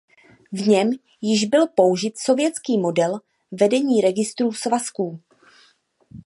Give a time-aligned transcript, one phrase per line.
[0.51, 3.19] V něm již byl použit sovětský model
[3.51, 5.19] vedení registrů svazků.